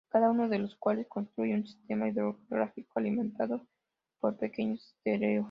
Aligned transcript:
Cada 0.09 0.29
uno 0.31 0.49
de 0.49 0.57
los 0.59 0.75
cuales 0.77 1.05
construye 1.07 1.53
un 1.53 1.65
sistema 1.67 2.07
hidrográfico 2.07 2.97
alimentado 2.99 3.61
por 4.19 4.35
pequeños 4.35 4.81
esteros. 5.05 5.39